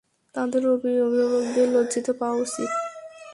তাদের 0.35 0.63
অভিভাবকদের 0.67 1.67
লজ্জিত 1.69 2.07
পাওয়া 2.11 2.37
উচিত। 2.37 2.71